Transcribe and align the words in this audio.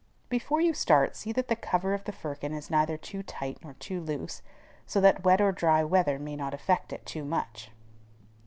Before 0.29 0.59
you 0.59 0.73
start, 0.73 1.15
see 1.15 1.31
that 1.33 1.47
the 1.47 1.55
cover 1.55 1.93
of 1.93 2.05
the 2.05 2.11
firkin 2.11 2.53
is 2.55 2.71
neither 2.71 2.97
too 2.97 3.21
tight 3.21 3.59
nor 3.61 3.75
too 3.75 4.01
loose, 4.01 4.41
so 4.87 4.99
that 4.99 5.23
wet 5.23 5.39
or 5.39 5.51
dry 5.51 5.83
weather 5.83 6.17
may 6.17 6.35
not 6.35 6.55
affect 6.55 6.91
it 6.91 7.05
too 7.05 7.23
much. 7.23 7.69